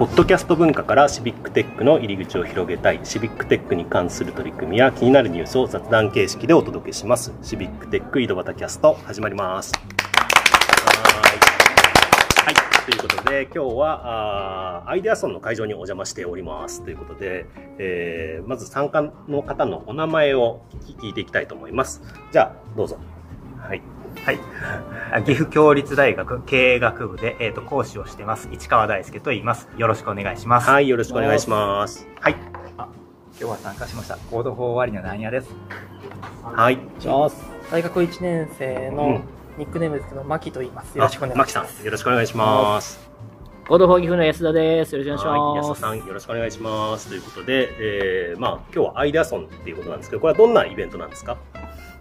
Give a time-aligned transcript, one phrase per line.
[0.00, 3.00] ポッドキャスト文化からシビックテックの入り口を広げたい。
[3.04, 7.34] シビックテックに関する取り組みや気になるニュースを雑談形式でお届けします。
[7.42, 9.74] シビックテック井戸端キャスト始まります。
[12.34, 12.90] はい。
[12.90, 16.82] ということで今日はあアイデアソンの会場にお邪魔しております。
[16.82, 17.44] ということで、
[17.76, 20.62] えー、まず参加の方のお名前を
[20.98, 22.00] 聞いていきたいと思います。
[22.32, 22.98] じゃあどうぞ。
[24.24, 24.38] はい
[25.12, 25.24] はい。
[25.24, 28.48] 岐阜協立大学経営学部で、えっ、ー、と、講師をしてます。
[28.52, 29.68] 市川大輔と言います。
[29.76, 30.68] よろしくお願いします。
[30.68, 32.06] はい、よろしくお願いします。
[32.20, 32.36] はい。
[32.78, 32.88] あ、
[33.32, 34.16] 今日は参加しました。
[34.16, 35.48] Code for ワリのなんやです。
[36.42, 36.78] はい。
[36.98, 37.42] します。
[37.70, 39.22] 大学1年生の
[39.58, 40.96] ニックネームですけど、マキと言います。
[40.96, 41.56] よろしくお願いします。
[41.56, 43.10] マキさん、よろしくお願いします。
[43.66, 44.96] コードフォー岐阜の安田です。
[44.96, 45.84] よろしくお願いします。
[45.84, 47.08] はい、安田さん、よろしくお願いします。
[47.08, 51.38] ということで、えー、まあ、今日はアイデアソンっていうことなんですけど、これはどんなイベントなんですか？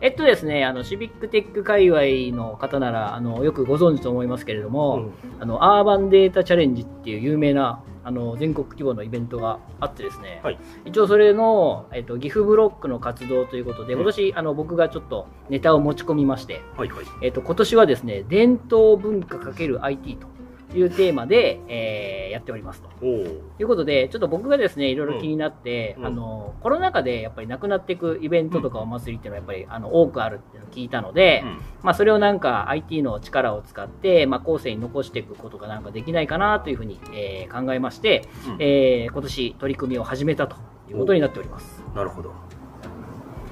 [0.00, 20.37] えっとですね、あの、シビックテック界隈の方なら、あの、よくご存知と思いますけれども、うん、あの、アーバンデータチャレンジっていう有名な、あの、全国規模のイベントがあってですね、はい、一応それの、えっと、岐阜ブロックの活動ということで、今年、あの、僕がちょっとネタを持ち込みまして、はいはい、えっと、今年はですね、伝統文化 ×IT と。
[20.74, 23.04] いうテーマで、えー、やっておりますと。
[23.04, 40.56] いうことで、ちょっと僕がですね、いろいろ気になって、うん、あの、コロナ禍でやっぱりなくなっていくイベントとかお祭りっていうのはやっぱりあの多くあるっていうのを聞いたので、うん、まあそれをなんか IT の力を使って、まあ後世に残していくことがなんかできないかなというふうに、えー、考えまして、うん、えー、今年取り組みを始めたと
[40.90, 41.82] いうことになっております。
[41.94, 42.32] なるほど。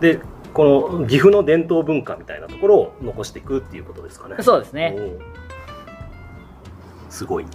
[0.00, 0.20] で、
[0.52, 4.36] この岐阜の伝統文化みたいなところを残していくっていうことですかね。
[4.40, 4.96] そうですね。
[7.12, 7.46] すごい。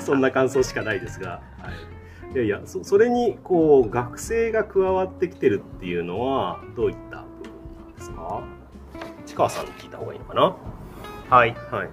[0.00, 1.70] そんな感想しかないですが、は
[2.30, 7.22] い、いやいやそそれにこう学生が加わってきてるっていうのはどういった部
[7.80, 8.42] 分ですか？
[9.24, 10.54] 市川さんに聞いた方がいいのかな？
[11.30, 11.88] はい、はい。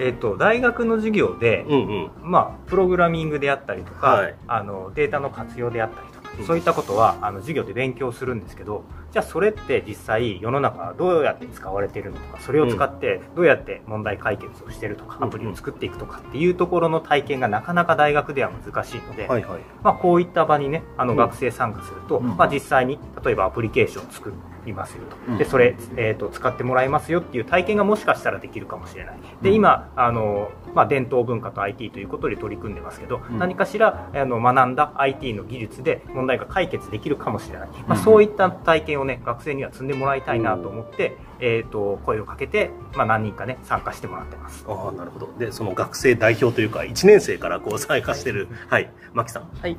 [0.00, 24.32] えーと、大学の授業で、うんうん、まあ、プログラミングであったりとか、はい、あのデータの活用であったりとか、うん、そういったことはあの授業で勉強するんですけどじゃあそれって実際世の中どうやって使われているのとかそれを使ってどうやって問題解決をしているとか、アプリを作っていくとかっていうところの体験がなかなか大学では難しいので、はいはい、まあ、こういった場にねあの学生参加すると、まあ、実際に例えばアプリケーションを作
[24.66, 25.38] りますよと。
[25.38, 29.18] でそれ、えーと、使ってもらいますよっていう体験がもしかしたらできるかもしれない。
[29.42, 44.64] で今あの、まあ、伝統文化と IT ということで取り組んでますけど、何かしらあの学んだ IT の技術で問題が解決できるかもしれない、まあ、そういった体験をね学生には積んでもらいたいなと思って、えーと、声をかけて、まあ、何人かね参加してもらってます。
[44.68, 45.30] ああなるほど。
[45.38, 48.48] でその学生代表というか1年生からこう参加してる。
[48.68, 49.48] はい、はい、さん。
[49.60, 49.76] はい、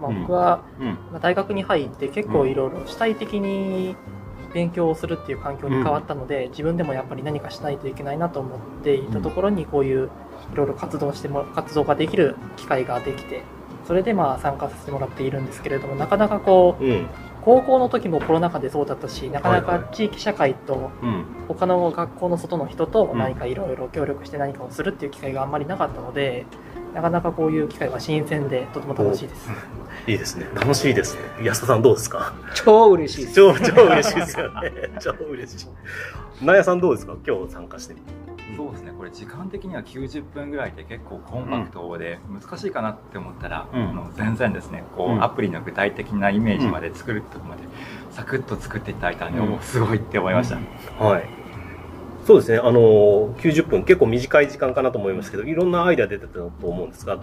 [0.00, 3.96] まあ、僕は、うん、まあ、大学に入って結構いろいろ主体的に
[4.52, 10.10] 勉強をするっていう環境に変わったので、うん、自分でもやっぱり何かしないといけないなと思っていたところにこういう
[10.52, 13.42] いろいろ活動しても活動ができる機会ができて
[13.86, 17.06] それでまあ参加させてもらっているんですけれどもなかなかこう、うん、
[17.44, 20.90] 高校の時もコロナ禍でそうだったしなかなか地域社会と
[21.48, 26.44] 他の学校の外の人と何かいろいろ協力して何かをするっていう機会があんまりなかったので
[26.94, 29.50] なかなかこういう機会は新鮮でとても楽しいです。
[30.06, 30.46] いいですね。
[30.54, 31.20] 楽しいですね。
[31.44, 32.32] 安田さんどうですか？
[32.54, 33.34] 超嬉しいです。
[33.34, 34.72] 超、超嬉しいですよね。
[35.00, 35.66] 超嬉しい。
[36.44, 37.14] なやさんどうですか？
[37.26, 38.37] 今日参加してみて。
[38.58, 38.92] そうですね。
[38.98, 44.82] これ時間的には90分ぐらいで結構コンパクトで難しいかなって思ったら、うん、の全然ですね。
[44.96, 47.62] こう、うん、アプリの具体的なイメージまで作るとこまで
[48.10, 50.56] サクッと作っていただいたんで、うん、すごいって思いました、
[51.02, 51.28] はい。
[52.26, 52.58] そうですね。
[52.58, 57.20] あの90分結構短い時間かなと思いますけどいろんなアイデア出てたと思うんですが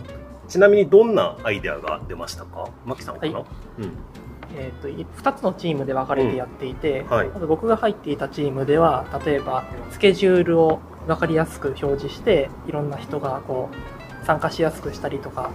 [0.47, 2.69] ちなみにどんなアイデアが出ましたか？
[2.85, 3.45] 牧さんかな、はい、
[3.79, 3.91] うん
[4.55, 7.07] えーと、2つのチームで分かれてやっていて、うん。
[7.09, 15.51] はい、まず僕が入っていたチームでは例えばスケジュールを分かりやすく表示していろんな人がこう参加しやすくしたりとか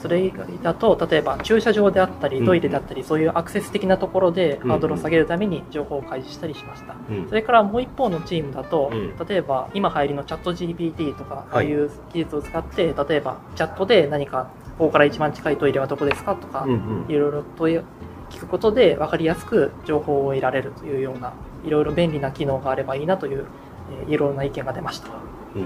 [0.00, 6.94] それ以外だと例えば駐車場であったりトイレだったり、そういうアクセス的なところでハードルを下げるために情報を開示したりしました、
[7.30, 8.92] それからもう一方のチームだと、
[9.26, 16.66] 例えば今流行りのチャット GPT とかああいう技術を使って例えばチャットで何かここから一番近いトイレはどこですかとか、
[17.08, 17.80] いろいろ問い
[18.34, 21.32] 聞くことで分かりやすく情報を得られるというような
[21.64, 23.46] いろいろ便利な機能があればいいなという
[23.92, 25.08] えー、いろんな意見が出ました。
[25.54, 25.64] うん。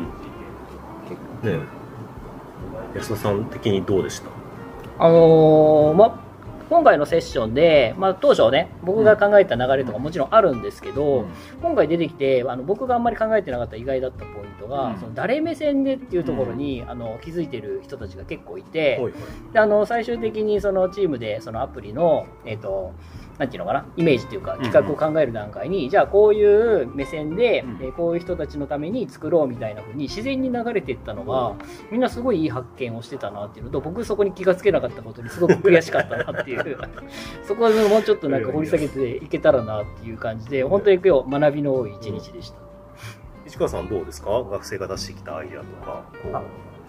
[1.42, 1.60] ね
[2.96, 4.28] 安田さん的にどうでした？
[4.98, 6.20] あのー、ま
[6.68, 11.28] 今回のセッションで、まあ、当初ね僕が考えた流れとかもちろんあるんですけど、うん、
[11.62, 19.00] 今回出てきてあの僕があんまり考えてなかった意外だったポイントが、うん、その誰目線でっていうところに、うん、あの気づいてる人たちが結構いて、
[19.52, 22.94] であの最終的にそのチームでそのアプリの、えーと
[23.38, 31.54] なんていうのかな、イメージというか、企画を考える段階に、うんうん、じゃあこういう目線で、うん、えこういう人たちのために作ろうみたいな風に自然に流れていったのが、
[31.92, 36.78] みんなすごいいい発見をしてたなっていうのと、僕そこに気がつけなかったことにすごく悔しかったなっていう、
[37.46, 42.58] そこはもうちょっとなんか掘り下げていけたらなっていう感じで、本当に今日学びの多い一日でした。
[43.46, 44.30] 市川さんどうですか？
[44.42, 46.02] 学生が出してきたアイデアとか。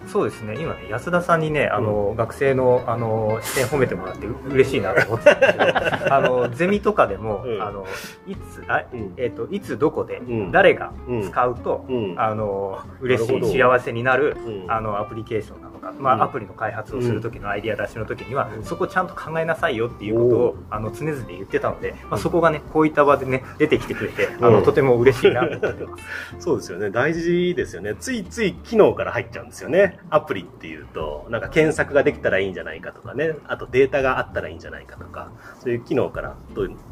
[0.06, 0.56] そうですね。
[0.58, 7.86] 今ね安田さんにねあの、うん、学生のあの視点褒めてもらって嬉しいなと思ってたんですけど あのゼミとかでも、うん、あの
[8.26, 8.84] いつあ、
[9.16, 10.92] えーと、いつどこで、誰が
[11.22, 11.84] 使うと、
[12.16, 14.36] あの嬉しい幸せになる、
[14.68, 15.69] あのアプリケーションなのか、
[16.00, 26.04] まあ、アプリの開発をする時のアイディア出しの時には、そこちゃんと考えなさいよっていうことをあの常々言ってたので、まあ、そこがねこういった場でね出てきてくれてあの、とても嬉しいなと思ってます。
[26.38, 26.90] そうですよね。
[26.90, 27.94] 大事ですよね。
[27.98, 29.98] ついつい機能から入っちゃうんですよね。
[30.10, 35.30] アプリっていうと、なんか検索ができたらいいんじゃないかとかね、あとデータがあったらいいんじゃないかとか、
[35.60, 36.36] そういう機能から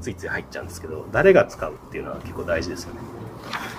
[0.01, 3.01] ついつい入っちゃうんですけど、誰が使うっていうのは結構大事ですよね。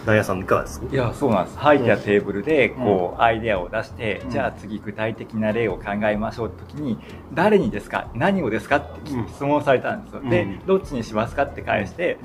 [0.05, 1.59] ダイヤさんいかがですいや、そうなんです。
[1.59, 6.97] 入ったテーブルで、こう、アイデアを出して、じゃあ次具体的な例を考えましょうって時に、
[7.33, 8.09] 誰にですか？
[8.15, 10.21] 何をですかって質問されたんですよ。
[10.29, 12.17] で、どっちにしますかって返して、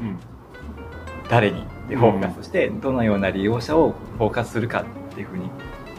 [1.28, 5.50] 誰にでフォーカスして、どのような利用者をフォーカスするかっていうふうに、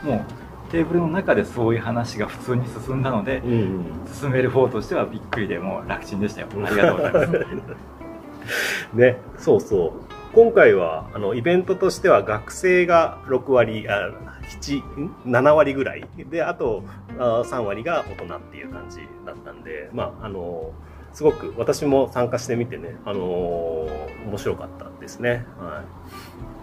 [0.04, 0.26] も
[0.68, 6.48] う、テーブルの中でそういう話が普通に進んだので、うんうん、進める方としてはびっくりでもう楽ちんでしたよ。
[6.66, 7.46] ありがとうございます。
[8.94, 10.05] ねそうそう
[10.36, 14.12] 今回はあのイベントとしては学生が6割あ
[15.26, 16.84] 7割ぐらいであと
[17.18, 20.74] あ3割が大人っていう感じだったんでまああの
[21.16, 23.88] すごく私も参加してみてね、あの、
[24.28, 25.46] 面白かったですね。
[25.58, 25.82] は
[26.52, 26.55] い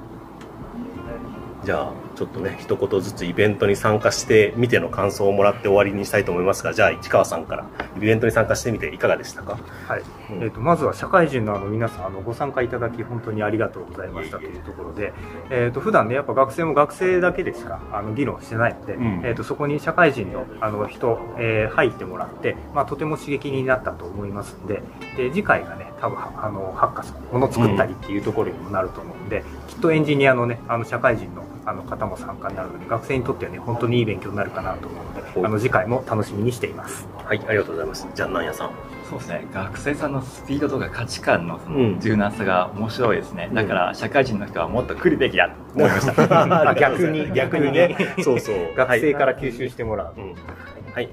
[1.64, 7.66] じゃあちょっとね一言ずつイベントに参加してみての感想をもらって終わりにしたいと思いますがじゃあ市川さんから
[7.96, 15.12] イベントに参加してみていかがでしたか、はい、うん、えーと、まずは社会人のあの皆さんあのご参加いただき本当にありがとうございましたというところで、
[15.50, 24.82] えーと、普段ねやっぱ学生も学生だけでしかあの議論してないので、うん、えーと、そこに社会人のあの人、えー、入ってもらって、まあ、とても刺激になったと思いますので
[25.16, 37.06] で次回がね多分あのハッカソンもの作ったりっていうところにもなると思うんで、うん、きっとエンジニアのねあの社会人のあの方も参加になるので学生にとってはね本当にいい勉強になるかなと思うのであの次回も楽しみにしています。
[37.25, 38.08] はいありがとうございます。
[38.12, 38.70] じゃあなんやさん。
[39.08, 39.46] そうですね。
[39.54, 45.50] 学生さんのスピードとか価値観のその柔軟さが面白いですね、うん、だから社会人の人はもっと来るべきだ。
[45.50, 47.96] と思いました逆に逆にね。
[48.25, 48.75] そうそう。
[48.75, 50.34] 学生から吸収してもらう、はい、
[50.94, 51.08] はい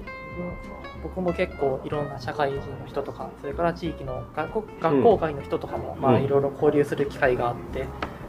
[1.02, 7.86] 僕も結構いろんな社会人の人とかそれから地域の学校学校外の人とかも、まあいろいろ交流する機会があって、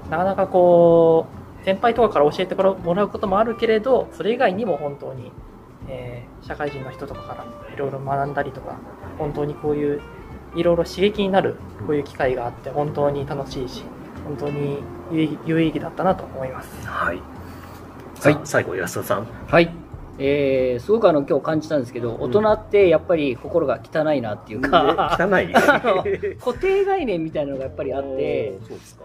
[0.09, 1.27] なかなかこ
[1.61, 5.31] う先輩とかから教えてもらうこともあるけれどそれ以外にも本当に、
[5.87, 8.79] えー、社会人の人とかからいろいろ学んだりとか
[9.17, 10.01] 本当にこういう
[10.55, 11.55] いろいろ刺激になる
[11.87, 13.83] こういう機会があって本当に楽しいし
[14.25, 14.79] 本当に
[15.11, 16.87] 有意義だったなと思います。
[16.87, 17.21] はい。
[18.21, 19.27] はい、最後安田さん。
[19.47, 19.80] はい。
[20.17, 25.51] えー、すごくあの今日感じたんですけど、大人ってやっぱり心が汚いなっていうか、汚い
[26.39, 28.53] 固定概念みたいなのがやっぱりあって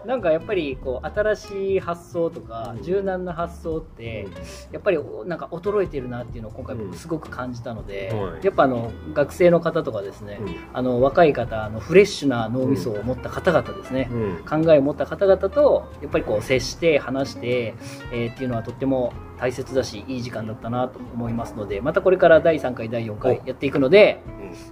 [0.05, 4.27] なんかやっぱりこう新しい発想とか、柔軟な発想って
[4.71, 8.13] やっぱりなんか衰えてるなっていうのを今回僕すごく感じたので、
[8.43, 10.39] やっぱあの学生の方とかですね、
[10.73, 14.09] あの若い方あのフレッシュな脳みそを持った方々ですね、
[14.47, 17.75] 考えを持った方々とやっぱりこう接して話して、
[18.11, 24.21] えー、っていうのはとっても大切だしいい時間だったなと思いますのでまたこれから第3回第4回やっていくので、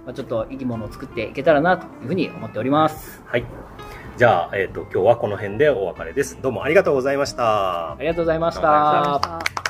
[0.04, 3.22] まあ、ちょっといいものを作っていけたらなというふうに思っております。
[3.26, 3.44] はい。
[4.16, 6.40] じゃあ、えっ、ー、と今日はこの辺でお別れです。
[6.40, 7.92] どうもありがとうございました。
[7.92, 9.65] ありがとうございました